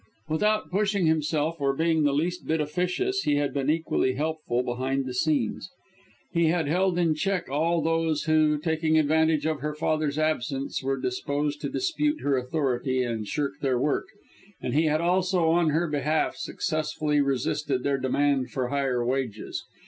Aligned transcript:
Without 0.27 0.71
pushing 0.71 1.05
himself, 1.05 1.61
or 1.61 1.75
being 1.75 2.01
the 2.01 2.11
least 2.11 2.47
bit 2.47 2.59
officious, 2.59 3.19
he 3.21 3.35
had 3.35 3.53
been 3.53 3.69
equally 3.69 4.13
helpful 4.15 4.63
behind 4.63 5.05
the 5.05 5.13
scenes. 5.13 5.69
He 6.31 6.47
had 6.47 6.67
held 6.67 6.97
in 6.97 7.13
check 7.13 7.47
all 7.51 7.83
those 7.83 8.23
who, 8.23 8.57
taking 8.57 8.97
advantage 8.97 9.45
of 9.45 9.59
her 9.59 9.75
father's 9.75 10.17
absence, 10.17 10.81
were 10.81 10.99
disposed 10.99 11.61
to 11.61 11.69
dispute 11.69 12.21
her 12.21 12.35
authority 12.35 13.03
and 13.03 13.27
shirk 13.27 13.59
their 13.61 13.77
work 13.77 14.07
and 14.59 14.73
he 14.73 14.85
had 14.85 15.01
also, 15.01 15.49
on 15.51 15.69
her 15.69 15.87
behalf, 15.87 16.35
successfully 16.35 17.21
resisted 17.21 17.83
their 17.83 17.99
demand 17.99 18.49
for 18.49 18.69
higher 18.69 19.05
wages. 19.05 19.65